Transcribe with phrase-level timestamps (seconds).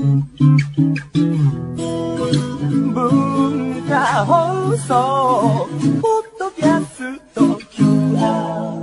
[0.00, 0.16] 文
[3.86, 5.68] 化放送
[6.00, 8.80] ポッドキャスト QR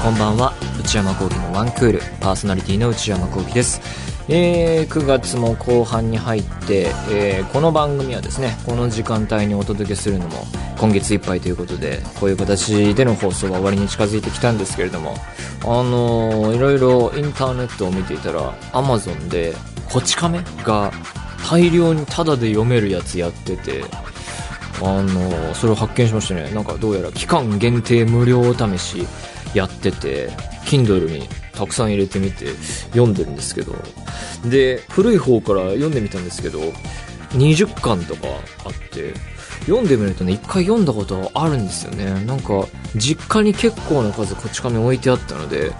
[0.00, 0.52] こんばんは。
[0.78, 2.00] 内山聖輝のワンクール。
[2.20, 4.03] パーソナリティの内山聖輝です。
[4.28, 10.44] えー、9月も後半に入って、えーこの番組はですねこの時間帯にお届けするのも
[10.78, 15.14] 今月いっぱいということでこういう形での放送が終わりに近づいてきたんですけれども
[15.62, 19.54] あのーいろいろインターネットを見ていたら Amazon で
[19.92, 20.90] 「こち亀」が
[21.48, 23.84] 大量にタダで読めるやつやってて
[24.82, 29.06] あのそれを発見しましたねなんかどうやら期間限定無料お試し
[29.54, 30.30] やってて
[30.64, 32.46] Kindle にたくさん入れてみて
[32.90, 33.74] 読んでるんですけど。
[34.44, 36.60] で古い方から読んでみたんですけど
[37.30, 38.28] 20巻とか
[38.64, 39.14] あって
[39.60, 42.24] 読んでみるとね一回読んだことあるんですよね。
[42.24, 45.72] なんか実家に結構な数こち亀置いてあったので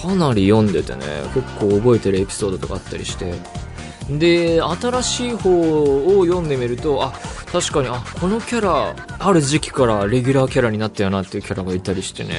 [0.00, 3.34] かなり読んでてね結構覚えてるエピソードとかあったりして。
[4.10, 7.12] で新しい方を読んでみるとあ
[7.50, 12.34] 確かにあこのキャラある時期からレギュラーキャラになったよなっていうキャラがいたりしてね。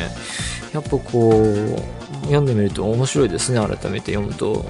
[0.74, 4.66] やっぱこう読んでみると面白いですね改めて読むと。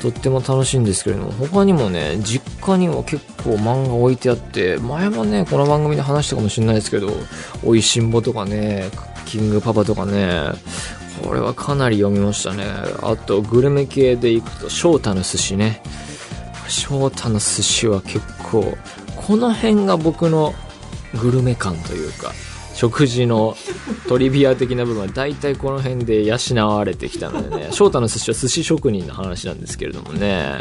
[0.00, 7.12] とっても楽しいんですけれども他にもね実家にも結構漫画置いてあって前もねこの番組で話したかもしれないですけど
[7.64, 8.90] 「おいしんぼ」とかね
[9.26, 10.40] 「キングパパ」とかね
[11.22, 12.64] これはかなり読みましたね。
[13.00, 15.80] あとグルメ系でいくと翔太の寿司ね。
[16.68, 18.76] 翔太の寿司は結構
[19.16, 20.54] この辺が僕の
[21.20, 22.32] グルメ感というか。
[22.82, 23.54] 食事の
[24.08, 26.36] トリビア的な部分は大体この辺で養
[26.68, 27.68] われてきたのでね。
[27.70, 30.60] 翔太の寿司は寿司職人の話なんですけれどもね。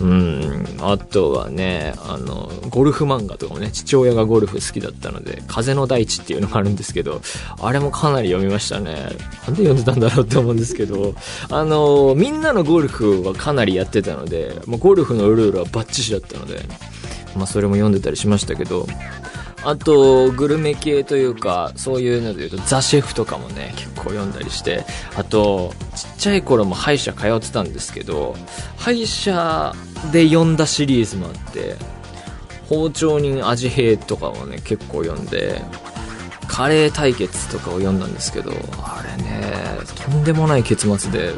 [0.00, 0.66] うん。
[0.80, 7.22] あとはねあのゴルフ漫画とかもね父親がゴルフ好きだったので「風の大地」っていうのがあるんですけど
[7.62, 8.94] あれもかなり読みましたね。
[9.46, 11.14] なんで読んでたんだろうって思うんですけど。
[11.50, 16.62] あのみんなのゴルフはかなりやってたのでもうゴルフのルールはバッチシだったので
[17.36, 18.88] まあそれも読んでたりしましたけど
[19.62, 24.84] あと、グルメ系というか、そういうので言うと、ザ・シェフとかもね、結構読んだりして、
[25.16, 28.36] あと、ちっちゃい頃も歯医者通ってたんですけど、
[28.76, 29.74] 歯医者
[30.12, 31.76] で読んだシリーズもあって、
[32.68, 35.62] 包丁人味兵とかもね、結構読んで、
[36.46, 39.52] カレー対決とかを読んだんですけど、あれね、
[40.04, 41.32] とんでもない結末で、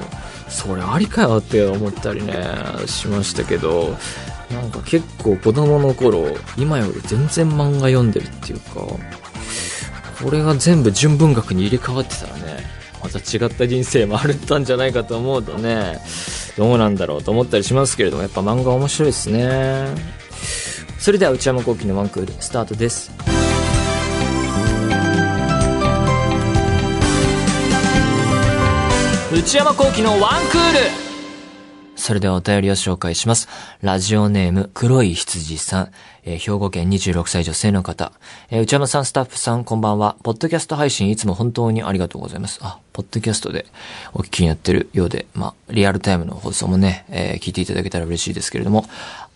[0.49, 2.34] それありかよって思ったりね、
[2.87, 3.97] しましたけど、
[4.52, 6.26] なんか結構子供の頃、
[6.56, 8.80] 今より全然漫画読んでるっていうか、
[10.22, 12.64] これが全部純文学に入れ替わってたらね、
[13.02, 15.98] また違った人生もあるったんじゃないかと思うとね、
[16.56, 19.88] どうなんだろうと思ったりしますけれども、やっぱ漫画面白いですね。
[20.98, 23.10] それでは内山聖輝のワンクール、スタートです。
[29.32, 30.72] 内山聖輝のワンクー
[31.06, 31.11] ル
[32.02, 33.48] それではお便りを紹介します。
[33.80, 35.90] ラジオネーム、黒い羊さん。
[36.24, 38.10] えー兵庫県26歳女性の方。
[38.50, 40.16] えー内山さん、スタッフさん、こんばんは。
[40.24, 42.58] ポッドキャスト配信いつも本当にありがとうございます。
[42.60, 43.66] あ、ポッドキャストで
[44.14, 48.84] お聞きになってるようで、まあ、リアルタイムの放送もね、えー聞いていただけたら嬉しいですけれども、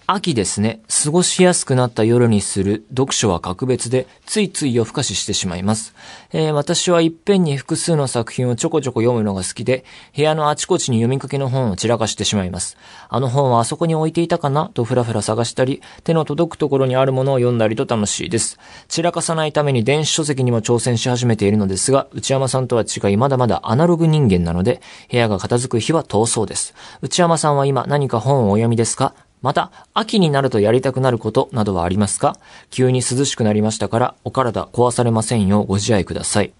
[0.09, 0.83] 秋ですね。
[1.05, 5.95] 過ごしやすくなった夜にする読書は格別で、ついつい夜更かししてしまいます。
[6.33, 9.85] えー私はいっぺんに複数の作品をちょこちょこ読むのが好きで、
[10.15, 12.77] 部屋のあちこちに読みかけの本を散らかしてしまいます。
[13.09, 18.61] あの本はあそこに置いていたかなとふらふら探したり、手の届くところにあるものを読んだりと楽しいです。
[18.87, 24.81] 散らかさないために電子書籍にも挑戦し始めているのですが、内山さんとは違いまだまだアナログ人間なので、
[25.11, 26.75] 部屋が片付く日は遠そうです。
[27.03, 29.15] 内山さんは今何か本をお読みですか？
[29.43, 32.39] また、秋になるとやりたくなることなどはありますか？
[32.71, 36.53] 急に涼しくなりましたから、お体壊されませんようご自愛ください。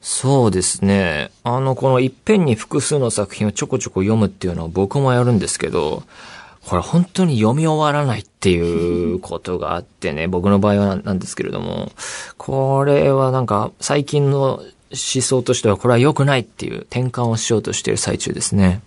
[0.00, 1.30] そうですね。
[1.44, 6.04] あの、このいっぺんに複数の作品をちょこちょこ読むっていうのは僕もやるんですけど、
[6.66, 11.92] これ本当に読み終わらないっていうことがあってね、僕の場合はなんですけれども、
[12.36, 18.80] これはなんか最近の思想としてはこれは良くないっていう転換をしようとしている最中ですね。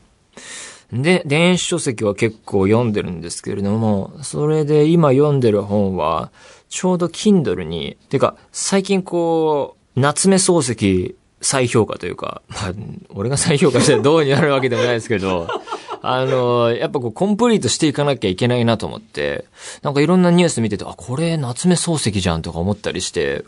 [0.91, 6.31] で、電子書籍は結構読んでるんですけれども、それで今読んでる本は、
[6.69, 12.73] ちょうど Kindle に、てか、最近こう、夏目漱石再評価というか、まあ、
[13.09, 15.47] 俺が再評価してどうになるわけでもないですけど、
[16.03, 19.45] あの、やっぱこう、コンプリートしていかなきゃいけないなと思って、
[19.83, 23.45] なんかいろんなニュース見てて、あ、これ夏目漱石じゃんとか思ったりして、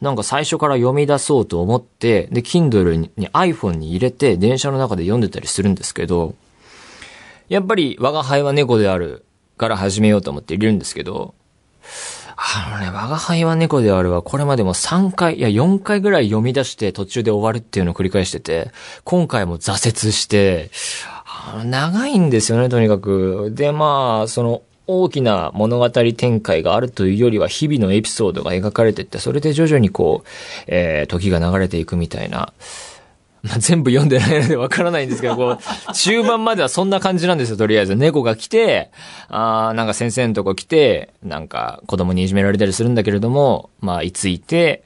[0.00, 6.34] なんか最初から読み出そうと思って、で、Kindle に iPhone に入れて、電車の中で読んでたりするんですけど、
[7.50, 9.24] やっぱり我が輩は猫である
[9.58, 11.34] から始めようと思っているんですけど、
[12.36, 18.70] あのね、我が輩は猫であるはこれまでも3回、いや4回ぐらい読み出して途中で終わるっていうのを繰り返してて、
[19.02, 20.70] 今回も挫折して、
[21.64, 23.50] 長いんですよね、とにかく。
[23.52, 30.28] で、まあ、その、大きな物語展開があるというよりは日々のエピソードが描かれてって、それで徐々にこう、
[30.68, 32.52] えー、時が流れていくみたいな。
[33.42, 37.96] まあ、全部読んでないのでわからないんですけど、こう、中盤まではそんな感じなんですよ、とりあえず。
[37.96, 38.90] 猫が来て、
[39.28, 44.84] あーなんか先生のとこ来て、なんか子供にいじめられたりするんだけれども、まあ、いついて、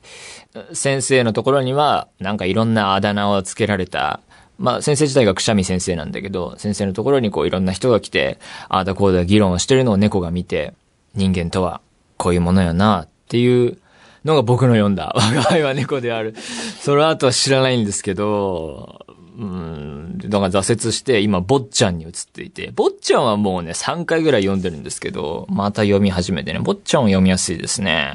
[0.73, 4.21] 先生のところには、なんかいろんなあだ名をつけられた、
[4.57, 10.75] まあ先生自体がくしゃみ先生なんだけど、先生のところにこういろんな人が来て、ああだこうだ議論をしてるのを猫が見て、
[11.15, 11.81] 人間とは
[12.17, 13.79] こういうものよなっていう
[14.25, 16.35] のが僕の読んだ、我が輩は猫である。
[16.81, 19.05] その後は知らないんですけど、
[19.37, 28.15] うん、だから挫折して、今、坊ちゃんに移っていて、坊ちゃんはもうね、3回ぐらい読んでるんですけど、また読み始めてね、坊ちゃんは読みやすいですね。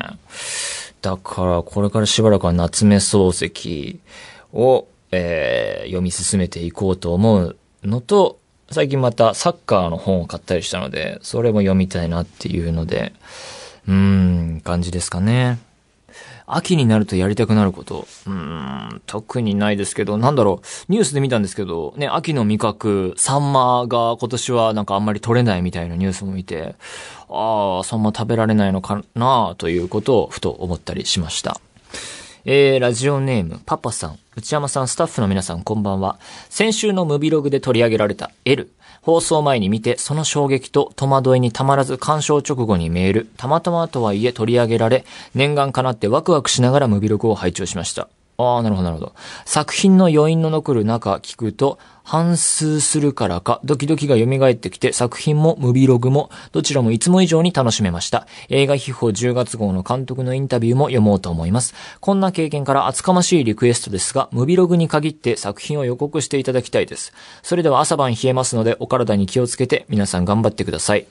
[1.02, 4.00] だから、これからしばらくは夏目漱石
[4.54, 8.40] を、えー、読み進めていこうと思うのと、
[8.72, 13.14] 最近またサッカーの本を買ったりしたので、それも読みたいなっていうので、
[13.88, 13.94] うー
[14.58, 15.60] ん、感じですかね。
[16.52, 18.08] 秋になるとやりたくなること。
[18.26, 26.76] うーん、特にないですけど、なんだろう、ニュースで見たんですけど、ね、秋の味覚、サンマが今年はなんかあんまり取れないみたいなニュースも見て、
[27.30, 31.62] ああ、サンマ食べられないのかなということをふと思ったりしました。
[32.46, 36.18] えー、ラジオネーム、パパさん、内山さん、スタッフの皆さん、こんばんは。
[36.50, 38.72] 先週のムビログで取り上げられた L。
[39.02, 43.30] 放送前に見て、その衝撃と戸惑いにたまらず鑑賞直後にメール。
[43.38, 48.10] たまたまとはいえ取り上げられ、念願かなってワクワクしながら無ビログを拝聴しました。
[48.42, 49.14] ああ、なるほど、なるほど。
[49.44, 58.28] 作品の余韻の残る中聞くと、反数するからか、ドキドキが蘇ってきて、作品もムビログも、どちらもいつも以上に楽しめました。
[58.48, 61.76] 映画秘宝10月号の監督のインタビューも読もうと思います。
[62.00, 67.12] こんな経験から厚かましいリクエストですが、ムビログに限って作品を予告していただきたいです。
[67.44, 71.06] それでは朝晩冷えますので、お体に気をつけて、皆さん頑張ってください。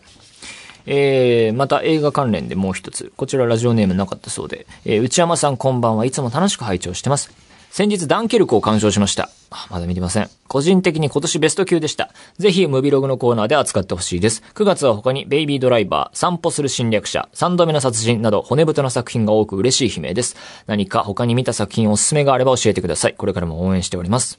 [0.91, 3.13] えー、また映画関連でもう一つ。
[3.15, 4.67] こちらラジオネームなかったそうで。
[4.87, 7.31] えー、内山さんこんばんはいつも楽しく拝聴してます。
[7.71, 9.29] 先日ダンケルクを鑑賞しました。
[9.71, 10.31] まだ見てません。
[10.49, 12.09] 個人的に今年ベスト級でした。
[12.39, 14.43] ぜひムビログのコーナーで扱ってほしいです。
[14.55, 20.37] 9月は他にベイビードライバー、散歩する侵略者、3度目の殺人など骨太な作品が多く嬉しい悲鳴です。
[20.67, 23.15] 何か他に見た作品おすすめがあれば教えてください。
[23.15, 24.39] これからも応援しております。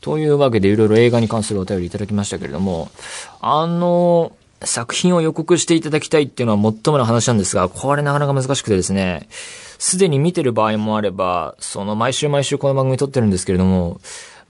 [0.00, 2.90] というわけでいろいろ映画に関するお便りいただきましたけれども、
[3.40, 4.32] あの、
[4.66, 9.28] 作品を予告していただきたいっていうのは最もの話なんですが、これなかなか難しくてですね、
[9.78, 14.00] すでに見てる場合もあれば、その毎週毎週この番組撮ってるんですけれども、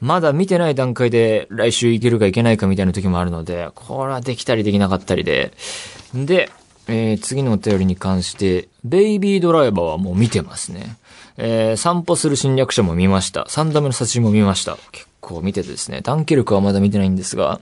[0.00, 5.52] まだ見てない段階で来週行けるか行けないかみたいな時もあるので、これはできたりできなかったりで。
[6.14, 6.50] で、
[6.86, 10.96] えー、次のお便りに関して、ベイビードライバーはもう見てますね。
[11.36, 13.46] えー、散歩する侵略者も見ました。
[13.48, 14.76] 三度目の殺人も見ました。
[14.92, 16.00] 結構見ててですね。
[16.02, 17.60] ダンケルクはまだ見てないんですが。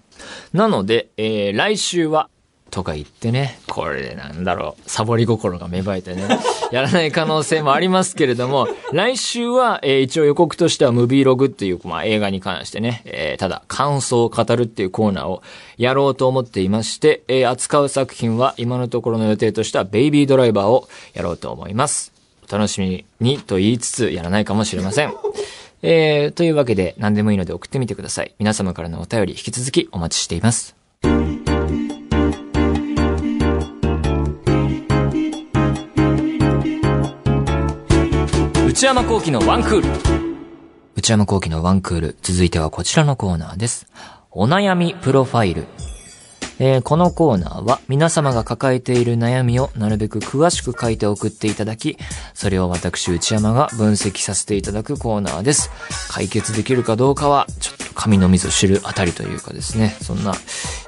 [0.53, 2.29] なので、えー、来週は、
[2.73, 6.27] とか言ってね、これでなんだろう、サボり心が芽生えてね、
[6.73, 15.43] やらない可能性もありますけれども、来週は、えー一応予告としてはムビーログっていう、まあ、映画に関してね、えーただ感想を語るっていうコーナーを
[15.77, 22.11] やろうと思っていまして、えー扱う作品は今のところの予定としてはベイビードライバーをやろうと思います。
[22.51, 25.13] お楽しみにと言いつつやらないかもしれません。
[25.83, 28.35] えー、というわけで何でもいいので送ってみてください。
[28.39, 30.75] 皆様からのお便り引き続きお待ちしています。
[38.83, 39.89] 内山幸喜のワンクール。
[40.97, 42.17] 内山幸喜のワンクール。
[42.21, 43.87] 続いてはこちらのコーナーです。
[44.33, 45.67] お悩みプロファイル。
[46.59, 51.97] えーこのコーナーは皆様が抱えている悩みをなるべく詳しく書いて送っていただき、
[52.35, 55.71] それを私内山が分析させていただくコーナーです。
[56.11, 60.35] 解決できるかどうかは、ちょっと神の水を知るあたりというかですね、そんな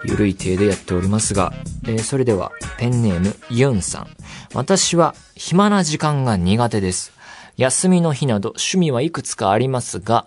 [0.04, 1.52] 緩い体でやっておりますが、
[1.86, 4.08] えーそれではペンネームユンさん。
[4.52, 7.13] 私は暇な時間が苦手です。
[7.56, 10.26] 休みの日など趣味はいくつかありますが、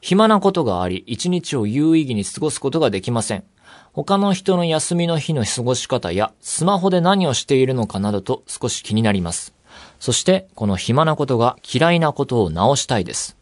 [0.00, 3.44] 暇なことがあり、一日を有意義に過ごすことができません。
[3.92, 9.54] 他の人の休みの日の過ごし方や、スマホで何をしているのかなどと少し気になります。
[10.00, 13.36] そして、この暇なことが嫌いなことを直したいです。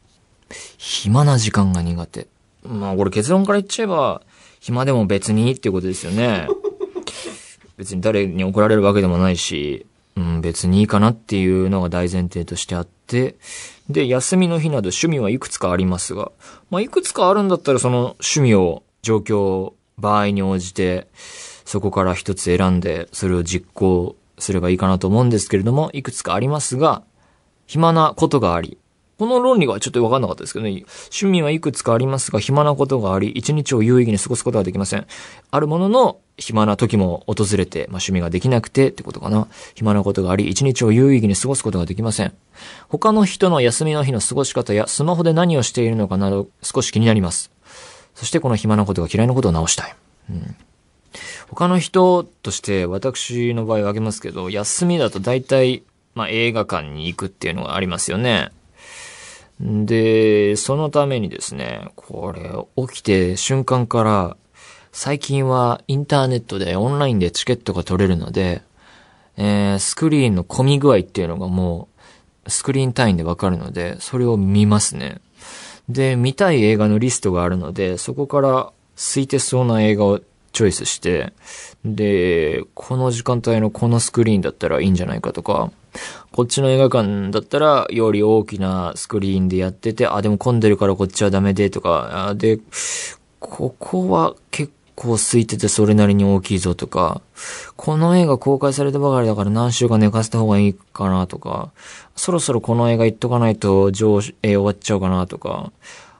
[0.78, 2.26] 暇な時間が苦手。
[2.62, 4.22] まあ、これ結論から言っちゃえば、
[4.60, 6.48] 暇でも別にいいっていうことですよね。
[7.76, 9.86] 別に誰に怒られるわけでもないし、
[10.16, 13.36] うん、別にいいかなっていうのが大前提としてあって、
[13.88, 16.30] で、休みの日など趣味はいくつかありますが、
[16.70, 21.08] まあ、いくつかあるんだったらその趣味を状況場合に応じて、
[21.64, 27.02] そこから一つ選んで、それを実行すればいいかなと思うんですけれども、いくつかありますが、
[27.66, 28.78] 暇なことがあり、
[29.20, 30.70] この論理はちょっと分かんなかったですけどね。
[30.70, 35.06] 趣味はいくつかありますが、暇なことがあり、一日を有意義に過ごすことはできません。
[35.50, 39.46] あるものの、暇な時も訪れて、まあ、趣味ができなくてってことかな。
[39.74, 42.32] 暇なことがあり、一日を有意義に過ごすことができません。
[42.88, 47.50] 他の人の休みの日の過ごし方や、スマホで何をしているのかなど、少し気になります。
[48.14, 49.94] そしてこの暇なことが嫌いなことを直したい。
[50.30, 50.56] うん。
[51.50, 55.82] 他の人として私の場合は挙げますけど、休みだと大体、
[56.14, 58.50] まあ、映画館に行くっていうのがありますよね。
[59.60, 62.50] で、そのためにですね、これ、
[62.88, 64.36] 起きて瞬間から、
[64.90, 68.62] 最近はインターネットでオンラインでチケットが取れるので、
[69.36, 71.88] えー、スクリーンの混み具合っていうのがも
[72.46, 75.20] う、スクリーン単位でわかるので、それを見ますね。
[75.90, 80.20] で、見たい映画のリストがあるので、そこから空いてそうな映画を
[80.52, 81.32] チョイスして、
[81.84, 85.70] で、この時間帯のこのスクリーンだったらいいんじゃないかとか、
[86.32, 92.60] こっちの映画館だったら、より大きなスクリーンでやってて、あ、でも混んでるからこっちはダメで、とか、で、
[93.38, 97.22] ここは結構空いててそれなりに大きいぞとか、
[97.76, 101.70] この映画公開されたばかりだから何週間寝かせた方がいいかなとか、
[102.14, 105.72] そろそろこの映画行っとかないと上映終わっちゃうかなとか、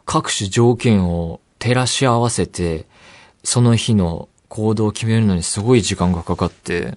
[0.06, 2.86] 各種条件を照らし合わせて、
[3.44, 6.96] その日の行動を決めるのにすごい時間がかかって、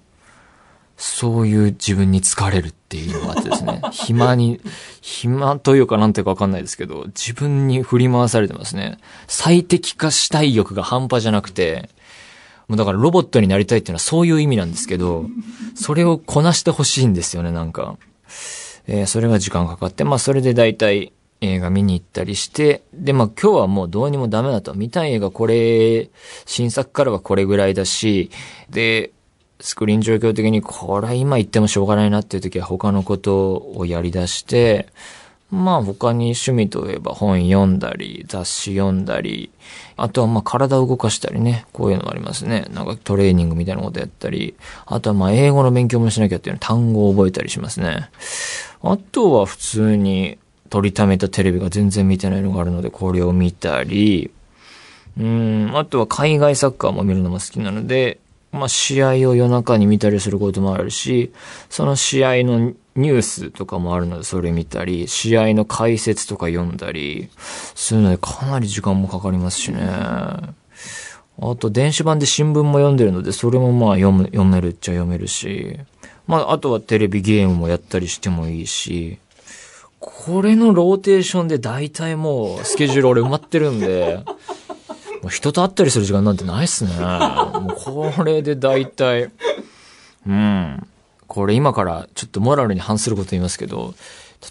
[0.97, 4.61] そういう自分に疲れるっていうのがあってですね、 暇に、
[5.01, 8.99] 暇というかなんていうかわかんないですけど、自分に振り回されてますね。
[9.27, 11.89] 最適化したい欲が半端じゃなくて、
[12.67, 15.25] もうだからロボットになりたいっていうのはそういう意味なんですけど、
[15.75, 17.97] それをこなしてほしいんですよね、なんか。
[18.87, 24.73] えー、それが時間かかって、まあそれで大体映画見に行ったりして、で、まあ今日はもうどうにもダメだと。
[24.73, 26.09] 見たい映画これ、
[26.45, 28.29] 新作からはこれぐらいだし、
[28.69, 29.11] で、
[29.63, 34.87] スクリーン状況的にこれ今言ってもしょうがないなっていう時は他のことをやり出して、
[35.51, 39.51] まあ他に趣味といえば本読んだり、雑誌読んだり、
[39.95, 42.65] あとはまあ体を動かしたりね、こういうのありますね。
[42.73, 44.55] なんかトレーニングみたいなことやったり、
[44.85, 48.09] あとはまあ英語の勉強もしなきゃっていう単語を覚えたりしますね。
[48.81, 50.37] あとは普通に
[50.69, 54.29] 撮りためたテレビが全然見てないのがあるので、これを見たり、
[55.17, 58.17] うん、あとは海外サッカーも見るのも好きなので、
[58.53, 61.33] まあ、試合を夜中に見たりすることもあるし、
[61.69, 67.29] その試合のニュースとかもあるので、それ見たり、試合の解説とか読んだり、
[67.73, 69.81] そういうのでかなり時間もかかりますしね。
[69.81, 70.55] あ
[71.57, 75.79] と、電子版で新聞も読んでるので、それもまあ読む、読めるっちゃ読めるし、
[76.27, 79.17] まあ、あとはテレビゲームもやったりしてもいいし、
[79.99, 84.19] これのローテーションで大体もうスケジュール俺埋まってるんで、
[85.23, 86.91] もう人と会ったりする時間なんてないっすね。
[86.99, 89.31] もうこれで大体、
[90.27, 90.87] うん。
[91.27, 93.95] これ今からちょっとモラルに反すること言いますけど、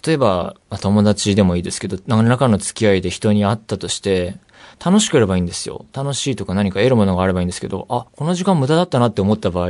[0.05, 4.35] 例えば、まあ、友達でもいいですけど、何らかの付き合いで人に会ったとして、
[4.83, 5.85] 楽しければいいんですよ。
[5.93, 9.69] 楽しいとか何か得るものがあればいいんですけど、あ、この時間無駄だったなって思った場合、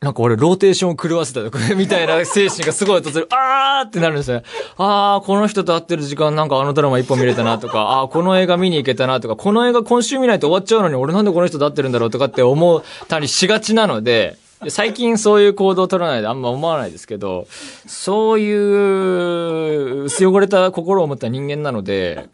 [0.00, 3.28] なんか俺ローテーションを狂わせたこれみたいな精神がすごい訪れる。
[3.32, 4.42] あーってなるんですよ。
[4.76, 14.36] あー、この人と会ってる時間なんかあのドラマ一本見れたなとか、あー、この映画見に行けたなとか、この映画今週見ないと終わっちゃうのに俺なんでこの人と会ってるんだろうとかって思ったりしがちなので、
[14.68, 17.46] 最近そういう行動を取らないであんま思わないですけど、
[17.86, 22.28] そういう薄汚れた心を持った人間なので、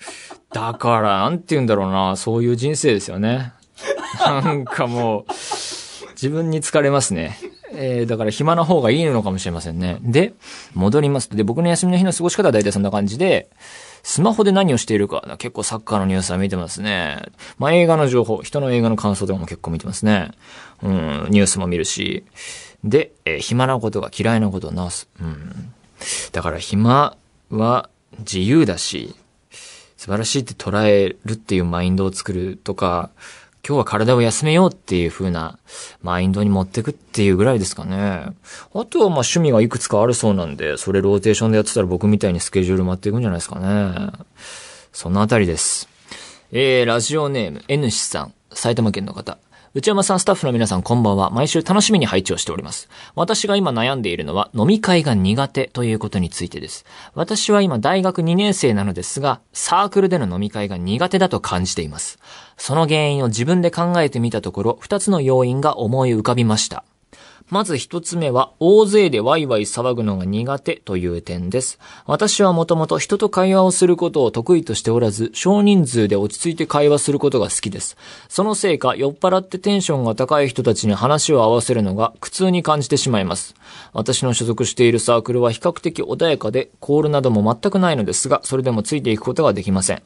[0.52, 3.52] だから、なんて言うんだろうな、そういう人生ですよね。
[4.20, 5.32] なんかもう、
[6.22, 7.36] 自分に疲れますね。
[7.74, 9.98] えー、だから暇な方がいいのかもしれませんね。
[10.02, 10.34] で、
[10.72, 11.36] 戻りますと。
[11.36, 13.50] で、僕の休みの日の過ごし方は大体そんな感じで、
[14.04, 17.22] スマホで何をしているか、結構サッカーのニュースは見てますね。
[17.58, 20.30] まあ、映画の情報、人の映画の感想とかも結構見てますね。
[20.80, 22.24] うん、ニュースも見るし。
[22.84, 25.08] で、えー、暇なことが嫌いなことを直す。
[25.20, 25.72] うん。
[26.30, 27.16] だから暇
[27.50, 29.16] は自由だし、
[29.96, 33.10] 素晴らしいって捉えるっていうマインドを作るとか、
[33.66, 35.56] 今日は体を休めようっていう風な
[36.02, 38.32] マインドに持ってくっていうぐらいですかね。
[38.74, 44.10] あとはまあ趣味がいくつかあるそうなんで、それローテーションでやってたら僕みたいにスケジュール待っていくんじゃないですかね。
[44.92, 45.88] そのあたりです。
[46.50, 49.38] えー、ラジオネーム、N 氏さん、埼玉県の方。
[49.74, 51.30] 内山さん、スタッフの皆さん、こんばんは。
[51.30, 52.90] 毎週楽しみに配置をしております。
[53.14, 56.84] 私が今悩んでいるのは、飲み会が苦手ということについてです。
[57.14, 62.18] 私は今、大学2年生なのですが、サークルでの飲み会が苦手だと感じています。
[62.58, 66.84] その原因を自分で考えてみたところ、2つの要因が思い浮かびました。
[67.52, 71.78] まず一つ目は、大勢でワイワイ騒ぐのが苦手という点です。
[72.06, 77.98] 私はもともと人と会話をすることを得意としておらず、少人数で落ち着いて会話することが好きです。
[78.30, 83.54] そのせいか、酔っ払ってテンションが高い人たちに話を合わせるのが苦痛に感じてしまいます。
[83.92, 90.02] 私の所属しているサークルは比較的穏やかで、コールなども全くないのですが、それでもついていくことができません。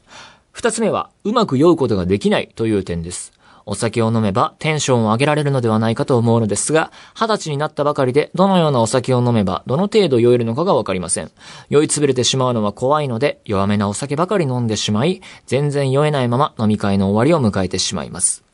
[0.51, 3.36] 二つ目は、うまく酔うことができないという点です。
[3.67, 11.31] お酒を飲めばテンションを上げられるのではないかと思うのですが、二十歳になったばかりでどのようなお酒を飲めばどの程度酔えるのかがわかりません。
[11.69, 18.46] 酔いつぶれてしまうのは怖いので、弱めなお酒ばかり飲んでしまい、全然酔えないまま飲み会の終わりを迎えてしまいます。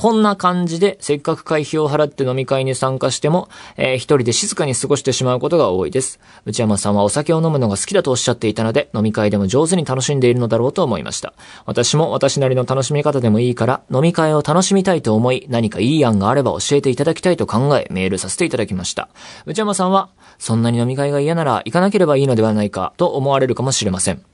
[0.00, 6.20] こんな感じで、せっかく会費を払って飲み会に参加しても、えー一人で静かに過ごしてしまうことが多いです。
[6.46, 11.34] 内山さんはお酒を飲むのが好きだとおっしゃっていたので、飲み会でも上手に楽しんでいるのだろうと思いました。
[11.66, 19.10] 私も私なりの楽しみ方でもいいから、飲み会を楽しみたいと思い、何かいい案があれば教えていただきたいと考え、メールさせていただきました。
[19.44, 24.29] 内山さんは、そんなに飲み会が嫌なら行かなければいいのではないか、と思われるかもしれません。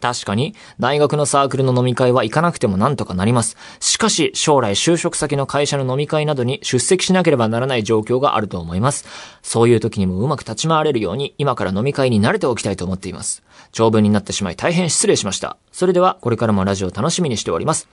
[0.00, 3.56] 確かに、大学のサークルの飲み会は行かなくてもなんとかなります。
[3.80, 9.04] しかし、将来就職先の会社の飲み会などに出席しなければならない状況があると思います。
[9.42, 13.42] そういう時にもうまく立ち回れるように、今から飲み会に慣れておきたいと思っています。
[13.72, 15.56] 長文になってしまい大変失礼しました。
[15.70, 17.88] それでは、これからもラジオ楽しみにしております。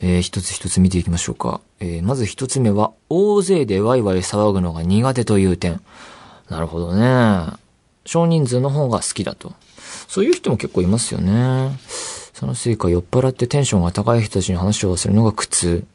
[0.00, 1.60] えー一つ一つ見ていきましょうか。
[1.80, 5.80] えーまず一つ目は、大勢でワイワイ騒ぐのが苦手という点。
[6.48, 7.46] なるほどね。
[8.04, 9.52] 少人数の方が好きだと。
[10.12, 11.70] そういう人も結構いますよね。
[12.34, 15.86] そのせいか酔っ払ってテンションが高い人たちに話をするのが苦痛。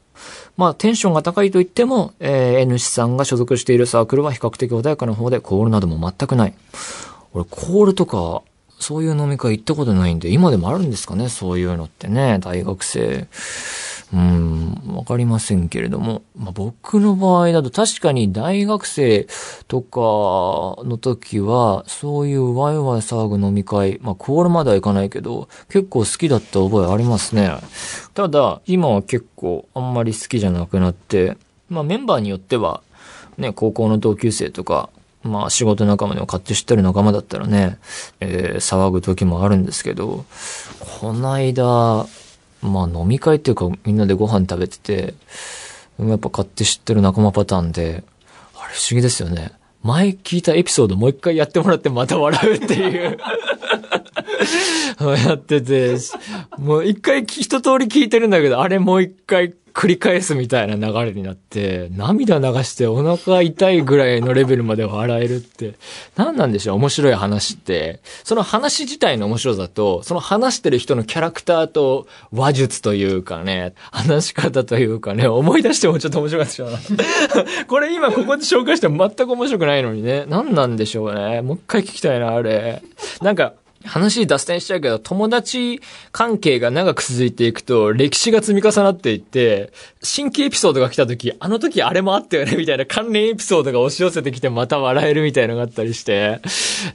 [0.58, 6.56] まあ、テンションが高いと言っても、えー、N 氏さんが所属しているサークルは比較的穏やかな方で、コールなども全くない。
[7.34, 8.42] 俺、コールとか、
[8.80, 13.28] そういう飲み会行ったことないんで、今でもあるんですかね、そういうのってね、大学生。
[14.14, 16.22] うん、わかりませんけれども。
[16.38, 19.28] まあ、僕の場合だと確かに大学生
[19.68, 20.00] とか
[20.84, 27.52] の時は、そういうワイワイ騒ぐ飲み会、まあ、コールまでは行かないけど、結構好きだった覚えありますね。
[28.14, 31.38] ただ、今は結構あんまり好きじゃなくなって、
[31.70, 32.82] まあ、メンバーによっては、
[33.38, 34.90] ね、高校の同級生とか、
[35.24, 37.78] まあ仕事仲間でも勝手知ってる仲間だったらね、
[38.20, 40.26] えー騒ぐ時もあるんですけど、
[41.02, 42.06] こないだ、
[42.62, 45.14] まあ飲み会っていうかみんなでご飯食べてて、
[46.00, 48.04] やっぱ買って知ってる仲間パターンで、
[48.56, 49.52] あれ不思議ですよね。
[49.84, 53.18] 前聞いたエピソードもう一回やってもらってまた笑うっていう。
[55.26, 55.98] やってて、
[56.58, 65.76] もう一回一通り聞いてるんだけど、あれもう一回繰り返すみたいな流れになって、涙流してお腹痛いぐらいのレベルまで笑えるって、
[66.16, 68.00] 何なんでしょう面白い話って。
[68.24, 76.70] その話自体の面白さと、その話してる人のキャラクターと話術というかね、話し方というかね、思い出してもちょっと面白かったしな。
[77.70, 81.44] これ今ここで紹介しても全く面白くないのにね、何なんでしょうね。
[81.44, 82.82] もう一回聞きたいな、あれ。
[83.22, 83.54] なんか、
[83.88, 89.72] 話脱線しちゃうけど、友達関係が長く続いていくと、歴史が積み重なっていって、
[90.04, 96.40] 新規エピソードが来た時、あの時あれもあったよね、 みたいな関連エピソードが押し寄せてきて、また笑えるみたいなのがあったりして、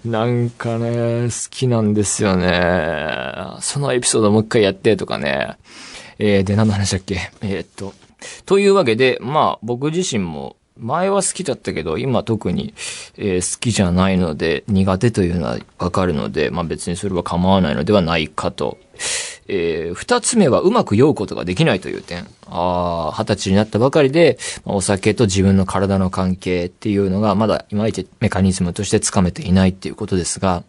[0.04, 3.32] なんかね、好きなんですよね。
[3.60, 5.56] そのエピソードもう一回やって、とかね。
[6.18, 7.30] えー、で、何の話だっけ？
[7.42, 7.94] えーっと。
[8.46, 12.74] というわけで、まあ、僕自身も、前は好きだったけど、今特に、
[13.16, 18.78] えー好きじゃないので、苦手というのはわかるので、まあ別にそれは構わないのではないかと。
[19.48, 22.26] えー二つ目はうまく酔うことができないという点。
[22.46, 30.64] ああ、二十歳になったばかりで、お酒と自分の体の関係っていうのが、まだいまいちメカニズムとしてつかめていないっていうことですが、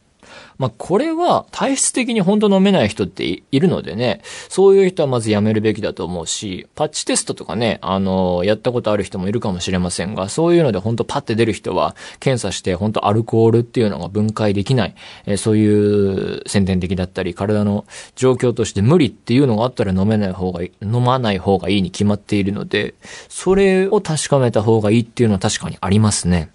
[0.58, 17.86] まあ、これは体質的に本当飲めない人っているのでね、そういう人はまずやめるべきだと思うし、パッチテストとかね、あの、やったことある人もいるかもしれませんが、そういうので本当パッて出る人は、検査して本当アルコールっていうのが分解できない、えーそういう先天的だったり、体の
[18.16, 22.94] 状況として無理っていうのがあったら飲めない方がいい、飲まない方がいいに決まっているので、
[23.28, 26.50] それを確かめた方がいいっていうのは確かにありますね。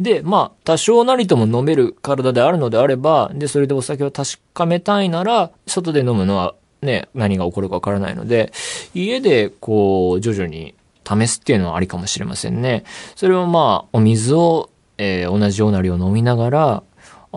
[0.00, 8.52] で、まあ、多少なりとも飲める体であるのであれば、で、それでお酒を確かめたいなら、外で飲むのはね、何が起こるかわからないので、
[8.94, 12.84] 家でこう、徐々に試すっていうのはありかもしれませんね。
[13.16, 16.82] それはまあ、お水を、えー同じような量飲みながら、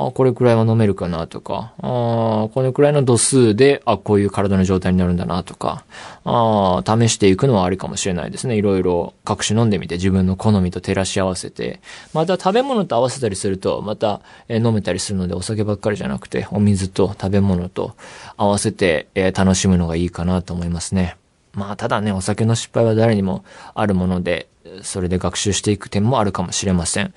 [0.08, 5.86] あこれくらいは飲めるかなとか、あこれくらいの度数で、あ、こういう体の状態になるんだなとか、
[6.24, 8.56] あ試していくのはありかもしれないですね。
[8.56, 11.80] いろいろ各種飲んでみて自分の好みと照らし合わせて、
[12.14, 17.96] また食べ物と合わせたりすると、また、え飲めたりするのでお酒ばっかりじゃなくて、お水と食べ物と
[18.38, 21.21] 合わせて、え楽しむのがいいかなと思いますね。
[21.54, 24.48] まあ、ただね、お酒の失敗は誰にもあるもので、
[24.84, 27.14] それで学習していく点もあるかもしれません。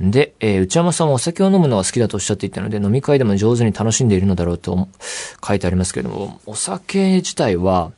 [0.00, 4.88] で、えー、内山さんはお酒を飲むのが好きだとおっしゃっていたので、飲み会でも上手に楽しんでいるのだろうと
[5.46, 7.92] 書いてありますけども、お酒自体は、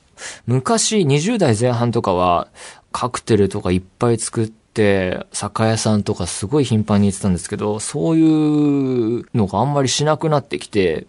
[0.47, 2.49] 昔20代前半とかは、
[2.93, 11.07] カクテルとかいっぱい作って、酒屋さんとかすごい頻繁に行ってたんですけど、そういうのがあんまりしなくなってきて、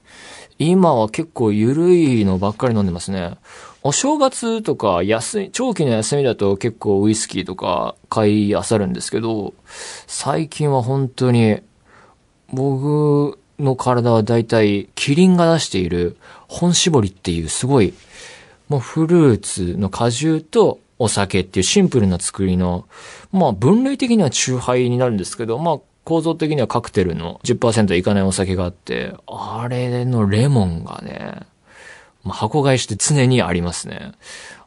[0.59, 3.37] 今は結構緩いのばっかり飲んでますね。
[3.83, 9.55] お正月とか休み、長期の休みだと結構ウイスキーとか買い漁るんですけど、
[10.07, 11.61] 最近は本当に
[12.53, 16.17] 僕の体はだいたいキリンが出している
[16.47, 17.93] 本搾りっていうすごい
[18.67, 22.87] もうフルーツの果汁とお酒っていうシンプルな作りの、
[23.31, 31.50] まあ分類的にはチューハイになるんですけど、まあ構造的にはカクテルの10%いかないお酒があって、あれのレモンがね、
[32.23, 34.11] まあ、箱買いして常にありますね。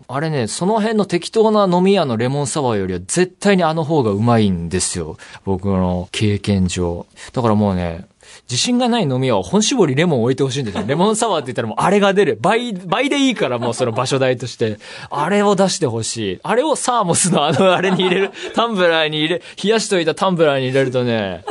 [0.06, 5.16] あれね、その辺の適当な飲み屋のレモンサワーよりは絶対にあの方がうまいんですよ。
[5.44, 7.06] 僕の経験上。
[7.32, 8.06] だからもうね、
[8.50, 10.84] 自信がない飲み屋は本搾りレモン置いてほしいんですよ。
[10.86, 12.38] レモンサワーって言ったらもうあれが出る。
[12.40, 14.78] 倍、倍でいいからもうその場所代として。
[15.10, 16.40] あれを出してほしい。
[16.42, 18.32] あれをサーモスのあのあれに入れる。
[18.54, 21.44] タンブラーに入れ、冷やしといたタンブラーに入れるとね、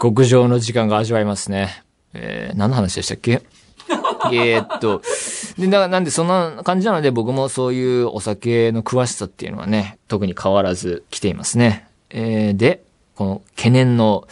[0.00, 1.82] 極上の時間が味わえますね。
[2.14, 3.42] えー、何の話でしたっけ？
[4.32, 5.02] えっと、
[5.58, 11.88] で、だから、なんでそんな感じなので僕もそういうお酒の詳しさっていうのはね、特に変わらず来ていますね。
[12.10, 12.82] えー、で、
[13.16, 14.28] この懸念の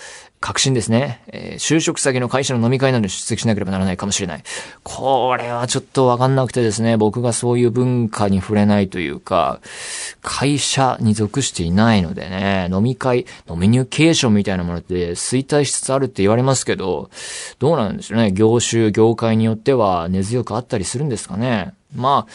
[0.46, 1.20] 確信ですね。
[1.26, 4.44] えー、就職先の会社の飲み会などに出席しなければならないかもしれない。
[4.84, 9.58] これはちょっとわかんなくてですね、僕がそういう文化に触れないというか、
[10.22, 17.10] 会社に属していないのでね、飲み会、飲みニューケーションみたいなものって衰退しつつあるって言われますけど、
[17.58, 18.30] どうなんでしょうね。
[18.30, 21.74] 業種、業界によっては根強くあったりするんですかね。
[21.96, 22.26] ま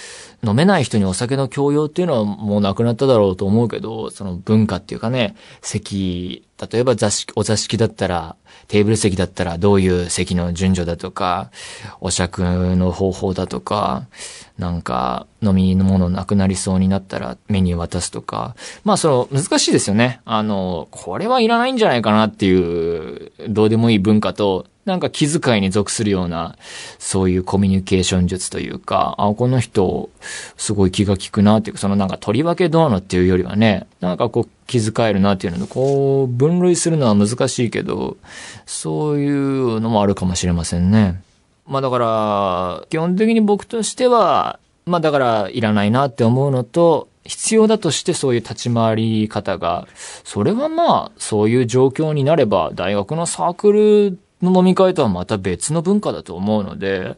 [0.44, 8.36] あ、飲めない人にお酒の強要っていうのはもうなくなっただろうと思うけど、その文化っていうかね、席、例えば座敷、お座敷だったら、
[8.68, 11.52] テーブル席だったらどういう席の順序だとか、
[12.00, 12.42] お酌
[12.76, 14.06] の方法だとか、
[14.58, 20.22] なんか飲み物なくなりそうになったらメニュー渡すとか、まあその難しいですよね。
[20.24, 26.56] あの、これはいらないんじゃないかなっていう、どうでもいい文化と、なんか気遣いに属するような、
[26.98, 30.10] そういうコミュニケーション術というか、あ、この人、
[30.58, 38.18] すごい気が利くなっていうか、そのなんか取り分けどうのっていうよりはね、なんかこう気遣えるなっていうので、こう、分類するのは難しいけど、
[38.66, 41.22] そういうのもあるかもしれませんね。
[41.68, 49.88] まあだから、基本的に僕としては、まあだから、いらないなって思うのと、必要だとしてそういう立ち回り方が、
[50.24, 57.16] それはまあ、そういう状況になれば、大学のサークルの飲み会とはまた別の文化だと思うので、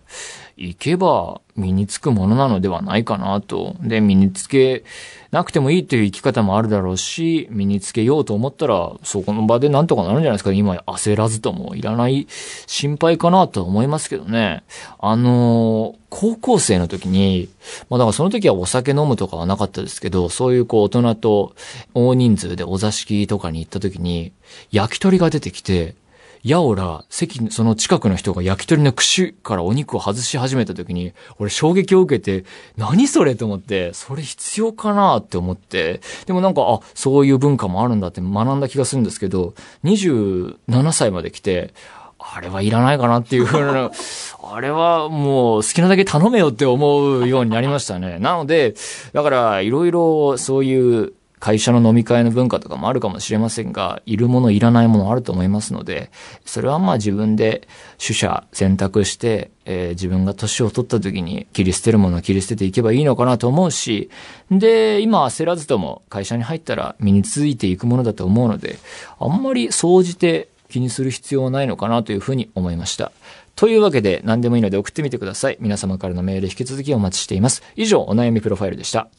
[0.55, 3.75] 行けば身につくものなのではないかなと。
[3.81, 4.83] で、身につけ
[5.31, 10.51] なくてもいいという生き方もあるだろうし、身につけようと思ったら、そこの場でなんとかなるんじゃないですか。
[10.51, 12.27] 今焦らずともいらない
[12.67, 14.63] 心配かなと思いますけどね。
[14.99, 17.49] あの、高校生の時に、
[17.89, 21.55] まあだからその時はお酒飲むとかはなかったですけど、そういうこう大人と
[21.95, 24.33] 大人数でお座敷とかに行った時に、
[24.71, 25.95] 焼き鳥が出てきて、
[26.43, 39.53] やおら、席、その近くの人が焼き鳥の串からお肉を外し始めた時に、俺衝撃を受けて、何それと思って、それ必要かなって思って、でもなんか、あ、そういう文化もあるんだって学んだ気がするんですけど、
[39.86, 41.73] 27歳まで来て、
[42.19, 43.91] あれはいらないかなっていうふうな、
[44.43, 48.19] あれはもう好きなだけ頼めよって思うようになりましたね。
[48.19, 48.75] なので、
[49.13, 56.10] だからいろいろそういう会社の飲み会の文化とかもあるかもしれませんが、いるものいらないものあると思いますので、
[56.45, 57.67] それはまあ自分で
[58.01, 64.10] 取捨選択して、えー、自分が年を取った時に切り捨てるものは切り捨てていけばいいのかなと思うし、
[64.51, 68.77] で、今焦らずとも会社に入ったら身についていくものだと思うので、
[69.19, 73.12] あんまり総じて気にする必要はないのかなというふうに思いました。
[73.58, 75.58] というわけで何でもいいので送ってみてください。
[75.60, 77.63] 皆様からのメール引き続きお待ちしています。
[77.75, 79.10] 以上、お悩みプロファイルでした。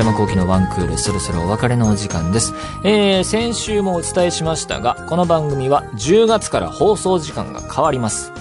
[0.00, 2.54] 山幸喜のワンクール、そろそろお別れのお時間です。
[2.84, 8.32] えー、先週もお伝えしましたが、この番組は10月から放送時間が変わります。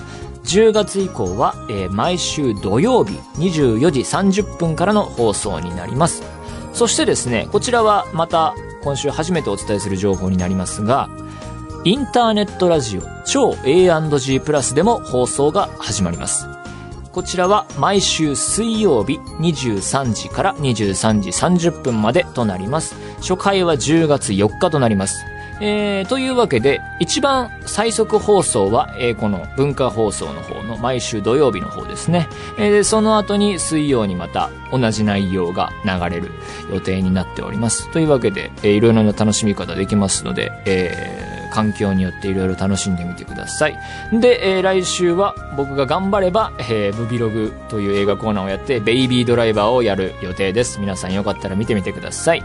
[0.46, 6.24] 10月以降は、えー、毎週土曜日24時30分からの放送になります。
[6.72, 11.10] そしてですね、こちらはまた今週初めてお伝えする情報になりますが、
[11.84, 16.59] インターネットラジオ超 A&G プラスでも放送が始まります。
[17.20, 22.96] こちらは毎週水曜日23時から23時30分までとなります。
[23.18, 25.26] 初回は10月4日となります。
[25.60, 32.30] えー、というわけで、一番最速放送は、えー、この文化放送の方の毎週土曜日の方ですね。
[32.58, 36.32] えー、その後に水曜にまた同じ内容が流れる
[36.72, 37.92] 予定になっております。
[37.92, 43.78] というわけで、えー、いろいろな楽しみ方できますので、えー、環境によっていろいろ楽しんでみてください。
[44.12, 50.80] で、えー、来週は僕が頑張れば、えー、ムビログという映画コーナーをやって、ベイビードライバーをやる予定です。
[50.80, 52.44] 皆さんよかったら見てみてください。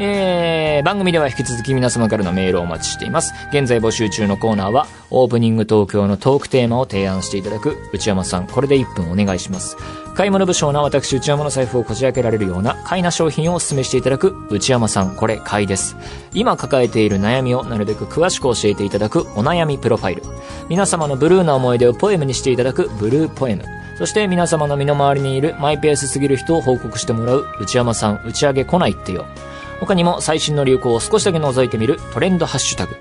[0.00, 3.32] えー、番組では引き続き皆様からのメールをお待ちしています。
[3.50, 9.76] 現在募集中のコーナーは、オープニング東京のトークテーマを提案していただく内山さん、これで1分お願いします。
[10.16, 15.96] 買い物不詳な私内山の財布をこじ開けられるような買いな商品をお勧めしていただく内山さん、これ買いです。
[16.32, 20.22] 今抱えている悩みをなるべく詳しく教えていただくお悩みプロファイル。
[20.68, 23.64] 皆様のブルーな思い出をポエムにしていただくブルーポエム。
[23.96, 29.24] そして皆様の身の回りにいるマイペースすぎる人を報告してもらう内山さん打ち上げ来ないってよ。
[29.84, 32.96] 他にも最新の流行を少しだけ覗いてみるトレンドハッシュタグ。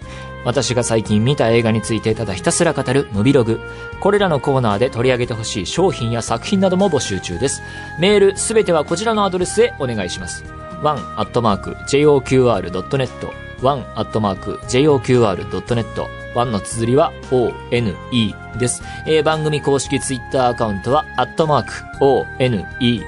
[0.45, 3.59] 私が最近見た映画についてただひたすら語るムビログ。
[4.01, 7.61] これらのコーナーで取り上げてほしい商品や作品なども募集中です。
[7.99, 10.43] メールすべてはこちらのアドレスへお願いします。
[10.83, 13.09] one.joqr.net
[13.61, 17.95] one.joqr.net 1の綴りは one
[18.59, 18.83] です。
[19.07, 21.71] えー、番組公式ツイッターアカウントは、アットマーク
[22.03, 22.65] one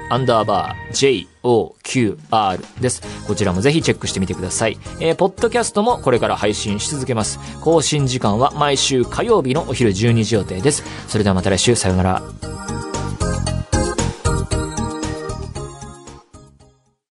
[0.09, 3.01] アンダーバー joqr です。
[3.27, 4.77] こちらもぜひチェックしてみてください。
[4.99, 7.39] えー、ポッドキャストもこれから配信し続けます。
[7.61, 10.83] 更新時間は毎週火曜日のお昼12時予定です。
[11.07, 12.21] それではまた来週、さよなら。